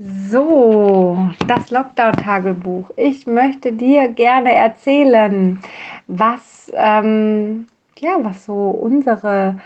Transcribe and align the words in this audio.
So, 0.00 1.28
das 1.48 1.70
Lockdown-Tagebuch. 1.72 2.88
Ich 2.94 3.26
möchte 3.26 3.72
dir 3.72 4.06
gerne 4.06 4.54
erzählen, 4.54 5.58
was, 6.06 6.70
ähm, 6.72 7.66
ja, 7.98 8.16
was 8.22 8.44
so 8.44 8.70
unsere 8.70 9.58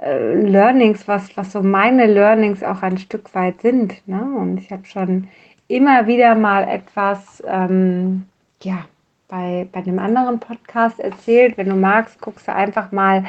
äh, 0.00 0.34
Learnings, 0.40 1.06
was, 1.06 1.36
was 1.36 1.52
so 1.52 1.62
meine 1.62 2.06
Learnings 2.06 2.64
auch 2.64 2.82
ein 2.82 2.98
Stück 2.98 3.32
weit 3.32 3.60
sind. 3.60 4.02
Ne? 4.08 4.20
Und 4.22 4.58
ich 4.58 4.72
habe 4.72 4.84
schon 4.86 5.28
immer 5.68 6.08
wieder 6.08 6.34
mal 6.34 6.64
etwas, 6.64 7.40
ähm, 7.46 8.26
ja, 8.62 8.86
bei, 9.28 9.68
bei 9.70 9.80
einem 9.80 10.00
anderen 10.00 10.40
Podcast 10.40 10.98
erzählt. 10.98 11.56
Wenn 11.58 11.68
du 11.68 11.76
magst, 11.76 12.20
guckst 12.20 12.48
du 12.48 12.52
einfach 12.52 12.90
mal 12.90 13.24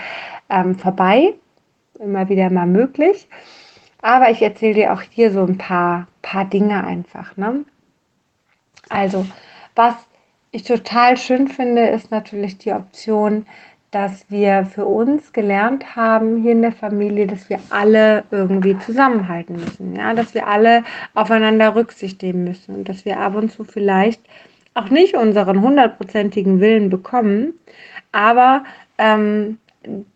ähm, 0.49 0.73
vorbei. 0.73 1.35
Immer 1.99 2.27
wieder 2.29 2.49
mal 2.49 2.65
möglich. 2.65 3.27
Aber 4.01 4.31
ich 4.31 4.41
erzähle 4.41 4.73
dir 4.73 4.93
auch 4.93 5.01
hier 5.01 5.31
so 5.31 5.43
ein 5.43 5.59
paar, 5.59 6.07
paar 6.27 6.45
Dinge 6.45 6.83
einfach. 6.83 7.37
Ne? 7.37 7.63
Also, 8.89 9.25
was 9.75 9.95
ich 10.51 10.63
total 10.63 11.15
schön 11.17 11.47
finde, 11.47 11.87
ist 11.87 12.11
natürlich 12.11 12.57
die 12.57 12.73
Option, 12.73 13.45
dass 13.91 14.29
wir 14.29 14.65
für 14.65 14.85
uns 14.85 15.31
gelernt 15.31 15.95
haben 15.95 16.41
hier 16.41 16.51
in 16.51 16.61
der 16.61 16.73
Familie, 16.73 17.27
dass 17.27 17.49
wir 17.49 17.59
alle 17.69 18.25
irgendwie 18.31 18.77
zusammenhalten 18.79 19.55
müssen, 19.55 19.95
ja, 19.95 20.13
dass 20.13 20.33
wir 20.33 20.47
alle 20.47 20.83
aufeinander 21.13 21.73
Rücksicht 21.73 22.21
nehmen 22.21 22.43
müssen 22.43 22.75
und 22.75 22.89
dass 22.89 23.05
wir 23.05 23.19
ab 23.19 23.35
und 23.35 23.49
zu 23.49 23.63
vielleicht 23.63 24.21
auch 24.73 24.89
nicht 24.89 25.15
unseren 25.15 25.61
hundertprozentigen 25.61 26.59
Willen 26.59 26.89
bekommen, 26.89 27.53
aber 28.11 28.65
ähm, 28.97 29.57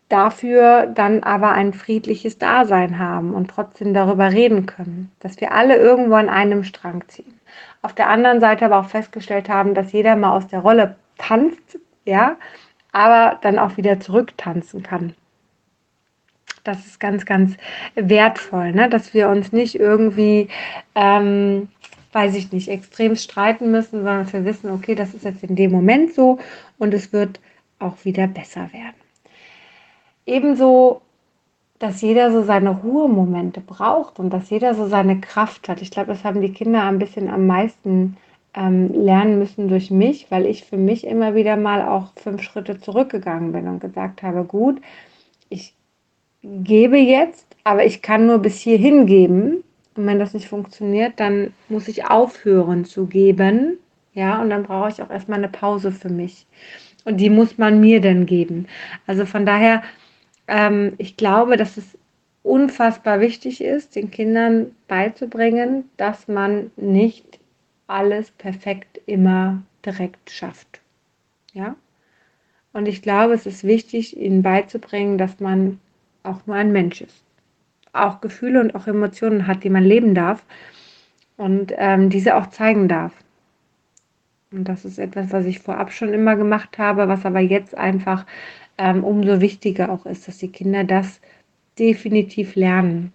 dafür 0.08 0.86
dann 0.86 1.22
aber 1.22 1.52
ein 1.52 1.72
friedliches 1.72 2.38
Dasein 2.38 2.98
haben 2.98 3.34
und 3.34 3.48
trotzdem 3.48 3.94
darüber 3.94 4.30
reden 4.30 4.66
können, 4.66 5.10
dass 5.20 5.40
wir 5.40 5.52
alle 5.52 5.76
irgendwo 5.76 6.14
an 6.14 6.28
einem 6.28 6.64
Strang 6.64 7.04
ziehen. 7.08 7.40
Auf 7.80 7.94
der 7.94 8.08
anderen 8.08 8.40
Seite 8.40 8.66
aber 8.66 8.78
auch 8.78 8.88
festgestellt 8.88 9.48
haben, 9.48 9.74
dass 9.74 9.92
jeder 9.92 10.16
mal 10.16 10.36
aus 10.36 10.46
der 10.46 10.60
Rolle 10.60 10.96
tanzt, 11.18 11.78
ja, 12.04 12.36
aber 12.92 13.38
dann 13.40 13.58
auch 13.58 13.76
wieder 13.76 14.00
zurücktanzen 14.00 14.82
kann. 14.82 15.14
Das 16.64 16.86
ist 16.86 17.00
ganz, 17.00 17.24
ganz 17.24 17.56
wertvoll, 17.94 18.72
ne? 18.72 18.88
dass 18.88 19.14
wir 19.14 19.28
uns 19.28 19.52
nicht 19.52 19.74
irgendwie, 19.74 20.48
ähm, 20.94 21.68
weiß 22.12 22.36
ich 22.36 22.52
nicht, 22.52 22.68
extrem 22.68 23.16
streiten 23.16 23.70
müssen, 23.70 23.98
sondern 23.98 24.24
dass 24.24 24.32
wir 24.32 24.44
wissen, 24.44 24.70
okay, 24.70 24.94
das 24.94 25.14
ist 25.14 25.24
jetzt 25.24 25.42
in 25.42 25.56
dem 25.56 25.72
Moment 25.72 26.14
so 26.14 26.38
und 26.78 26.94
es 26.94 27.12
wird 27.12 27.40
auch 27.80 28.04
wieder 28.04 28.28
besser 28.28 28.72
werden. 28.72 29.01
Ebenso, 30.26 31.02
dass 31.78 32.00
jeder 32.00 32.30
so 32.30 32.42
seine 32.42 32.70
Ruhemomente 32.70 33.60
braucht 33.60 34.18
und 34.18 34.30
dass 34.30 34.50
jeder 34.50 34.74
so 34.74 34.86
seine 34.86 35.20
Kraft 35.20 35.68
hat. 35.68 35.82
Ich 35.82 35.90
glaube, 35.90 36.12
das 36.12 36.24
haben 36.24 36.40
die 36.40 36.52
Kinder 36.52 36.84
ein 36.84 36.98
bisschen 36.98 37.28
am 37.28 37.46
meisten 37.46 38.16
ähm, 38.54 38.92
lernen 38.92 39.38
müssen 39.38 39.68
durch 39.68 39.90
mich, 39.90 40.30
weil 40.30 40.46
ich 40.46 40.64
für 40.64 40.76
mich 40.76 41.06
immer 41.06 41.34
wieder 41.34 41.56
mal 41.56 41.82
auch 41.82 42.12
fünf 42.16 42.42
Schritte 42.42 42.78
zurückgegangen 42.80 43.52
bin 43.52 43.66
und 43.66 43.80
gesagt 43.80 44.22
habe, 44.22 44.44
gut, 44.44 44.80
ich 45.48 45.74
gebe 46.42 46.98
jetzt, 46.98 47.46
aber 47.64 47.84
ich 47.84 48.02
kann 48.02 48.26
nur 48.26 48.38
bis 48.38 48.60
hierhin 48.60 49.06
geben. 49.06 49.64
Und 49.96 50.06
wenn 50.06 50.18
das 50.18 50.34
nicht 50.34 50.48
funktioniert, 50.48 51.14
dann 51.18 51.52
muss 51.68 51.88
ich 51.88 52.06
aufhören 52.06 52.84
zu 52.84 53.06
geben. 53.06 53.78
Ja, 54.14 54.40
und 54.40 54.50
dann 54.50 54.64
brauche 54.64 54.90
ich 54.90 55.02
auch 55.02 55.10
erstmal 55.10 55.38
eine 55.38 55.48
Pause 55.48 55.92
für 55.92 56.08
mich. 56.08 56.46
Und 57.04 57.18
die 57.18 57.30
muss 57.30 57.58
man 57.58 57.80
mir 57.80 58.00
dann 58.00 58.26
geben. 58.26 58.66
Also 59.06 59.26
von 59.26 59.46
daher 59.46 59.82
ähm, 60.48 60.94
ich 60.98 61.16
glaube, 61.16 61.56
dass 61.56 61.76
es 61.76 61.98
unfassbar 62.42 63.20
wichtig 63.20 63.62
ist, 63.62 63.96
den 63.96 64.10
Kindern 64.10 64.74
beizubringen, 64.88 65.88
dass 65.96 66.28
man 66.28 66.70
nicht 66.76 67.38
alles 67.86 68.30
perfekt 68.32 69.00
immer 69.06 69.62
direkt 69.84 70.30
schafft. 70.30 70.80
Ja? 71.52 71.76
Und 72.72 72.86
ich 72.86 73.02
glaube, 73.02 73.34
es 73.34 73.46
ist 73.46 73.64
wichtig, 73.64 74.16
ihnen 74.16 74.42
beizubringen, 74.42 75.18
dass 75.18 75.40
man 75.40 75.78
auch 76.22 76.46
nur 76.46 76.56
ein 76.56 76.72
Mensch 76.72 77.00
ist. 77.02 77.22
Auch 77.92 78.20
Gefühle 78.20 78.60
und 78.60 78.74
auch 78.74 78.86
Emotionen 78.86 79.46
hat, 79.46 79.64
die 79.64 79.70
man 79.70 79.84
leben 79.84 80.14
darf 80.14 80.44
und 81.36 81.72
ähm, 81.76 82.08
diese 82.08 82.36
auch 82.36 82.48
zeigen 82.48 82.88
darf. 82.88 83.12
Und 84.50 84.64
das 84.64 84.84
ist 84.84 84.98
etwas, 84.98 85.32
was 85.32 85.46
ich 85.46 85.60
vorab 85.60 85.92
schon 85.92 86.12
immer 86.12 86.36
gemacht 86.36 86.78
habe, 86.78 87.08
was 87.08 87.26
aber 87.26 87.40
jetzt 87.40 87.76
einfach 87.76 88.26
ähm, 88.78 89.04
umso 89.04 89.40
wichtiger 89.40 89.90
auch 89.90 90.06
ist, 90.06 90.28
dass 90.28 90.38
die 90.38 90.52
Kinder 90.52 90.84
das 90.84 91.20
definitiv 91.78 92.54
lernen. 92.56 93.12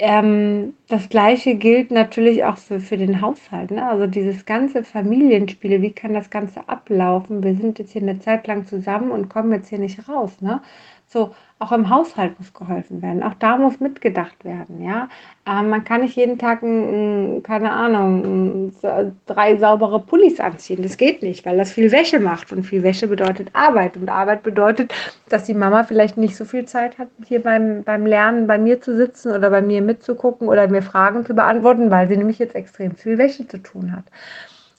Ähm, 0.00 0.74
das 0.88 1.08
gleiche 1.08 1.56
gilt 1.56 1.90
natürlich 1.90 2.44
auch 2.44 2.56
für, 2.56 2.78
für 2.78 2.96
den 2.96 3.20
Haushalt. 3.20 3.72
Ne? 3.72 3.84
Also 3.84 4.06
dieses 4.06 4.44
ganze 4.44 4.84
Familienspiel, 4.84 5.82
wie 5.82 5.90
kann 5.90 6.14
das 6.14 6.30
Ganze 6.30 6.68
ablaufen? 6.68 7.42
Wir 7.42 7.56
sind 7.56 7.80
jetzt 7.80 7.92
hier 7.92 8.02
eine 8.02 8.20
Zeit 8.20 8.46
lang 8.46 8.64
zusammen 8.66 9.10
und 9.10 9.28
kommen 9.28 9.52
jetzt 9.52 9.68
hier 9.70 9.78
nicht 9.78 10.08
raus. 10.08 10.40
Ne? 10.40 10.62
So, 11.10 11.34
auch 11.58 11.72
im 11.72 11.88
Haushalt 11.88 12.38
muss 12.38 12.52
geholfen 12.52 13.00
werden. 13.00 13.22
Auch 13.22 13.32
da 13.38 13.56
muss 13.56 13.80
mitgedacht 13.80 14.44
werden. 14.44 14.82
Ja, 14.82 15.08
ähm, 15.46 15.70
man 15.70 15.82
kann 15.82 16.02
nicht 16.02 16.16
jeden 16.16 16.38
Tag, 16.38 16.62
ein, 16.62 17.42
keine 17.42 17.72
Ahnung, 17.72 18.72
ein, 18.82 19.16
drei 19.24 19.56
saubere 19.56 20.00
Pullis 20.00 20.38
anziehen. 20.38 20.82
Das 20.82 20.98
geht 20.98 21.22
nicht, 21.22 21.46
weil 21.46 21.56
das 21.56 21.72
viel 21.72 21.90
Wäsche 21.92 22.20
macht 22.20 22.52
und 22.52 22.64
viel 22.64 22.82
Wäsche 22.82 23.08
bedeutet 23.08 23.48
Arbeit 23.54 23.96
und 23.96 24.10
Arbeit 24.10 24.42
bedeutet, 24.42 24.92
dass 25.30 25.44
die 25.44 25.54
Mama 25.54 25.84
vielleicht 25.84 26.18
nicht 26.18 26.36
so 26.36 26.44
viel 26.44 26.66
Zeit 26.66 26.98
hat, 26.98 27.08
hier 27.26 27.42
beim, 27.42 27.84
beim 27.84 28.04
Lernen 28.04 28.46
bei 28.46 28.58
mir 28.58 28.82
zu 28.82 28.94
sitzen 28.94 29.32
oder 29.32 29.48
bei 29.48 29.62
mir 29.62 29.80
mitzugucken 29.80 30.46
oder 30.46 30.68
mir 30.68 30.82
Fragen 30.82 31.24
zu 31.24 31.34
beantworten, 31.34 31.90
weil 31.90 32.06
sie 32.08 32.18
nämlich 32.18 32.38
jetzt 32.38 32.54
extrem 32.54 32.94
viel 32.94 33.16
Wäsche 33.16 33.48
zu 33.48 33.58
tun 33.62 33.96
hat. 33.96 34.04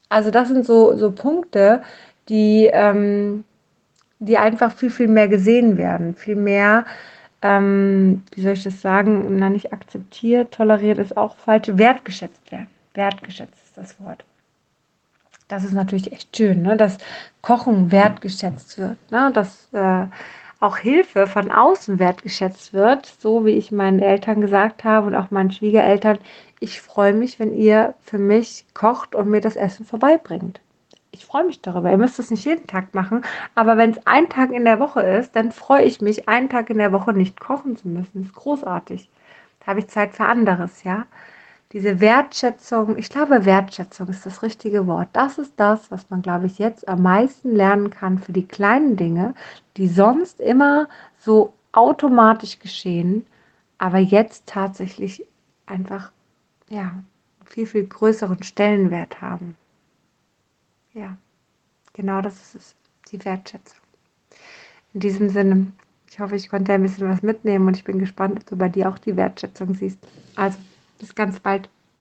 Also 0.10 0.30
das 0.30 0.48
sind 0.48 0.64
so, 0.64 0.96
so 0.96 1.12
Punkte, 1.12 1.82
die 2.30 2.70
ähm, 2.72 3.44
die 4.20 4.38
einfach 4.38 4.72
viel, 4.74 4.90
viel 4.90 5.08
mehr 5.08 5.28
gesehen 5.28 5.78
werden, 5.78 6.16
viel 6.16 6.36
mehr, 6.36 6.86
ähm, 7.42 8.24
wie 8.36 8.42
soll 8.42 8.54
ich 8.54 8.64
das 8.64 8.82
sagen, 8.82 9.38
na 9.40 9.50
nicht 9.50 9.72
akzeptiert, 9.72 10.54
toleriert 10.54 11.00
ist 11.00 11.16
auch 11.16 11.38
falsch, 11.38 11.70
wertgeschätzt 11.72 12.52
werden. 12.52 12.68
Wertgeschätzt 12.94 13.64
ist 13.64 13.78
das 13.78 14.00
Wort. 14.02 14.26
Das 15.48 15.64
ist 15.64 15.74
natürlich 15.74 16.12
echt 16.12 16.36
schön, 16.36 16.62
ne? 16.62 16.76
dass 16.76 16.98
Kochen 17.42 17.92
wertgeschätzt 17.92 18.78
wird, 18.78 18.98
ne? 19.10 19.32
dass 19.34 19.70
äh, 19.74 20.06
auch 20.60 20.78
Hilfe 20.78 21.26
von 21.26 21.50
außen 21.50 21.98
wertgeschätzt 21.98 22.74
wird, 22.74 23.06
so 23.06 23.46
wie 23.46 23.52
ich 23.52 23.72
meinen 23.72 24.00
Eltern 24.00 24.42
gesagt 24.42 24.84
habe 24.84 25.08
und 25.08 25.16
auch 25.16 25.32
meinen 25.32 25.52
Schwiegereltern, 25.52 26.20
ich 26.60 26.82
freue 26.82 27.14
mich, 27.14 27.40
wenn 27.40 27.54
ihr 27.56 27.96
für 28.02 28.18
mich 28.18 28.66
kocht 28.74 29.16
und 29.16 29.30
mir 29.30 29.40
das 29.40 29.56
Essen 29.56 29.86
vorbeibringt 29.86 30.60
ich 31.20 31.26
freue 31.26 31.44
mich 31.44 31.62
darüber. 31.62 31.92
Ihr 31.92 31.98
müsst 31.98 32.18
es 32.18 32.32
nicht 32.32 32.46
jeden 32.46 32.66
Tag 32.66 32.96
machen, 32.96 33.24
aber 33.54 33.76
wenn 33.78 33.92
es 33.92 34.08
ein 34.08 34.30
Tag 34.30 34.52
in 34.52 34.64
der 34.64 34.80
Woche 34.80 35.02
ist, 35.02 35.36
dann 35.36 35.52
freue 35.52 35.84
ich 35.84 36.00
mich, 36.00 36.30
einen 36.30 36.48
Tag 36.50 36.70
in 36.70 36.78
der 36.78 36.94
Woche 36.94 37.12
nicht 37.12 37.40
kochen 37.40 37.76
zu 37.76 37.90
müssen. 37.90 38.22
Das 38.22 38.32
ist 38.32 38.36
großartig. 38.36 39.10
Da 39.60 39.68
habe 39.68 39.80
ich 39.80 39.90
Zeit 39.90 40.16
für 40.16 40.26
anderes, 40.26 40.84
ja. 40.84 41.06
Diese 41.74 42.00
Wertschätzung, 42.00 42.98
ich 42.98 43.10
glaube, 43.10 43.46
Wertschätzung 43.46 44.08
ist 44.08 44.26
das 44.26 44.42
richtige 44.42 44.88
Wort. 44.88 45.10
Das 45.12 45.38
ist 45.38 45.54
das, 45.58 45.92
was 45.92 46.10
man, 46.10 46.22
glaube 46.22 46.46
ich, 46.46 46.58
jetzt 46.58 46.88
am 46.88 47.04
meisten 47.04 47.54
lernen 47.54 47.90
kann 47.90 48.18
für 48.18 48.32
die 48.32 48.48
kleinen 48.48 48.96
Dinge, 48.96 49.36
die 49.76 49.90
sonst 49.90 50.40
immer 50.40 50.88
so 51.20 51.54
automatisch 51.74 52.60
geschehen, 52.60 53.28
aber 53.78 54.00
jetzt 54.00 54.48
tatsächlich 54.48 55.26
einfach, 55.66 56.12
ja, 56.70 56.92
viel, 57.46 57.68
viel 57.68 57.86
größeren 57.86 58.42
Stellenwert 58.42 59.22
haben. 59.22 59.58
Ja, 60.94 61.18
genau 61.94 62.22
das 62.22 62.36
ist 62.42 62.56
es, 62.56 62.76
die 63.12 63.24
Wertschätzung. 63.24 63.80
In 64.94 65.02
diesem 65.02 65.30
Sinne, 65.30 65.72
ich 66.10 66.20
hoffe, 66.20 66.36
ich 66.36 66.50
konnte 66.50 66.74
ein 66.74 66.82
bisschen 66.82 67.10
was 67.10 67.22
mitnehmen 67.22 67.68
und 67.68 67.78
ich 67.78 67.84
bin 67.84 68.00
gespannt, 68.00 68.40
ob 68.40 68.46
du 68.48 68.56
bei 68.56 68.70
dir 68.70 68.90
auch 68.90 68.98
die 68.98 69.16
Wertschätzung 69.16 69.76
siehst. 69.76 70.00
Also, 70.36 70.58
bis 71.00 71.14
ganz 71.14 71.40
bald. 71.40 71.70